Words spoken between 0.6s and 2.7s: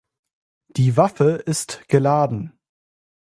Die Waffe ist geladen.